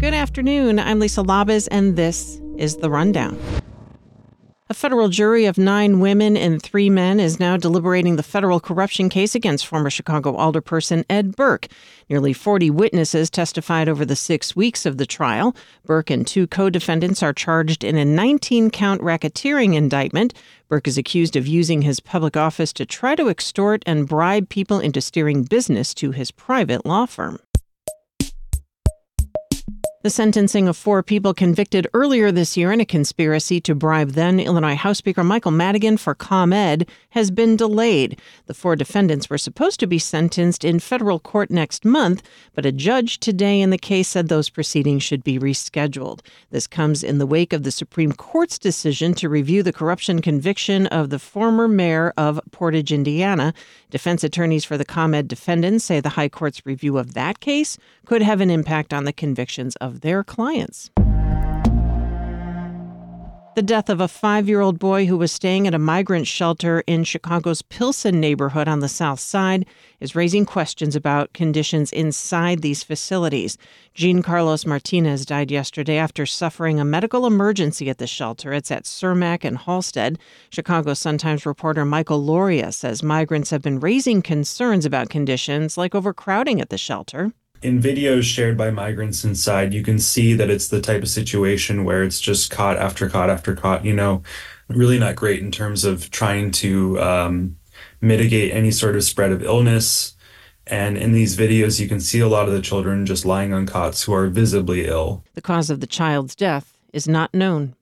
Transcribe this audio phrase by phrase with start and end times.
[0.00, 0.78] Good afternoon.
[0.78, 3.38] I'm Lisa Labuz, and this is The Rundown.
[4.70, 9.10] A federal jury of nine women and three men is now deliberating the federal corruption
[9.10, 11.68] case against former Chicago alderperson Ed Burke.
[12.08, 15.54] Nearly 40 witnesses testified over the six weeks of the trial.
[15.84, 20.32] Burke and two co defendants are charged in a 19 count racketeering indictment.
[20.70, 24.80] Burke is accused of using his public office to try to extort and bribe people
[24.80, 27.38] into steering business to his private law firm.
[30.02, 34.40] The sentencing of four people convicted earlier this year in a conspiracy to bribe then
[34.40, 38.18] Illinois House Speaker Michael Madigan for ComEd has been delayed.
[38.46, 42.22] The four defendants were supposed to be sentenced in federal court next month,
[42.54, 46.20] but a judge today in the case said those proceedings should be rescheduled.
[46.48, 50.86] This comes in the wake of the Supreme Court's decision to review the corruption conviction
[50.86, 53.52] of the former mayor of Portage, Indiana.
[53.90, 57.76] Defense attorneys for the ComEd defendants say the High Court's review of that case
[58.06, 60.90] could have an impact on the convictions of of their clients.
[63.56, 66.84] The death of a five year old boy who was staying at a migrant shelter
[66.86, 69.66] in Chicago's Pilsen neighborhood on the south side
[69.98, 73.58] is raising questions about conditions inside these facilities.
[73.92, 78.52] Jean Carlos Martinez died yesterday after suffering a medical emergency at the shelter.
[78.52, 80.16] It's at Cermak and Halsted.
[80.50, 86.60] Chicago Sun-Times reporter Michael Loria says migrants have been raising concerns about conditions like overcrowding
[86.60, 87.32] at the shelter
[87.62, 91.84] in videos shared by migrants inside, you can see that it's the type of situation
[91.84, 94.22] where it's just cot after cot after cot, you know,
[94.68, 97.56] really not great in terms of trying to um,
[98.00, 100.14] mitigate any sort of spread of illness.
[100.66, 103.66] And in these videos, you can see a lot of the children just lying on
[103.66, 105.24] cots who are visibly ill.
[105.34, 107.74] The cause of the child's death is not known.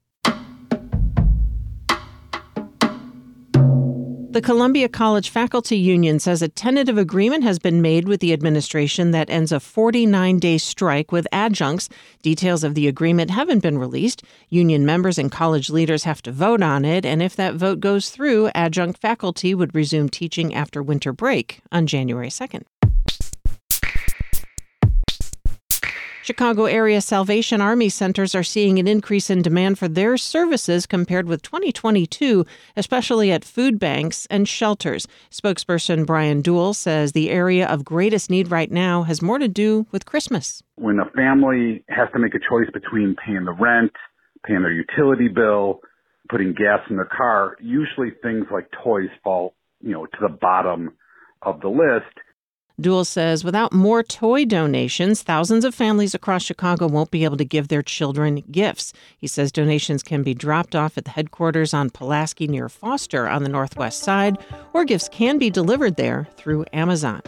[4.39, 9.11] The Columbia College Faculty Union says a tentative agreement has been made with the administration
[9.11, 11.89] that ends a 49 day strike with adjuncts.
[12.23, 14.23] Details of the agreement haven't been released.
[14.49, 18.11] Union members and college leaders have to vote on it, and if that vote goes
[18.11, 22.63] through, adjunct faculty would resume teaching after winter break on January 2nd.
[26.29, 31.27] Chicago area Salvation Army centers are seeing an increase in demand for their services compared
[31.27, 32.45] with 2022,
[32.77, 35.09] especially at food banks and shelters.
[35.31, 39.87] Spokesperson Brian Duell says the area of greatest need right now has more to do
[39.91, 40.63] with Christmas.
[40.75, 43.93] When a family has to make a choice between paying the rent,
[44.45, 45.81] paying their utility bill,
[46.29, 50.91] putting gas in their car, usually things like toys fall, you know, to the bottom
[51.41, 52.15] of the list.
[52.81, 57.45] Duell says without more toy donations, thousands of families across Chicago won't be able to
[57.45, 58.93] give their children gifts.
[59.19, 63.43] He says donations can be dropped off at the headquarters on Pulaski near Foster on
[63.43, 64.39] the northwest side,
[64.73, 67.23] or gifts can be delivered there through Amazon.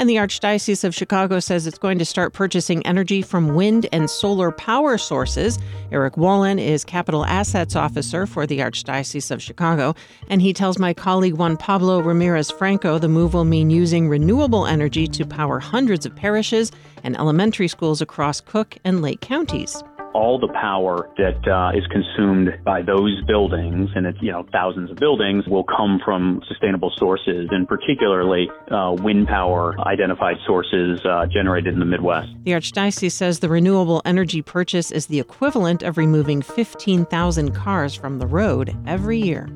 [0.00, 4.08] And the Archdiocese of Chicago says it's going to start purchasing energy from wind and
[4.08, 5.58] solar power sources.
[5.92, 9.94] Eric Wallen is Capital Assets Officer for the Archdiocese of Chicago,
[10.28, 14.66] and he tells my colleague Juan Pablo Ramirez Franco the move will mean using renewable
[14.66, 16.72] energy to power hundreds of parishes
[17.04, 22.58] and elementary schools across Cook and Lake counties all the power that uh, is consumed
[22.64, 27.48] by those buildings, and it's you know thousands of buildings, will come from sustainable sources,
[27.50, 32.28] and particularly uh, wind power identified sources uh, generated in the Midwest.
[32.44, 38.18] The Archdiocese says the renewable energy purchase is the equivalent of removing 15,000 cars from
[38.18, 39.48] the road every year.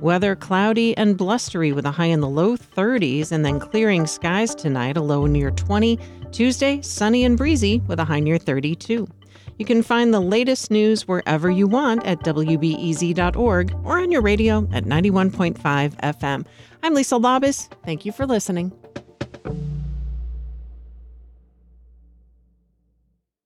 [0.00, 4.54] Weather cloudy and blustery with a high in the low 30s, and then clearing skies
[4.54, 5.98] tonight, a low near 20.
[6.32, 9.06] Tuesday, sunny and breezy with a high near 32.
[9.58, 14.66] You can find the latest news wherever you want at WBEZ.org or on your radio
[14.72, 15.58] at 91.5
[16.00, 16.46] FM.
[16.82, 17.68] I'm Lisa Labuz.
[17.84, 18.72] Thank you for listening.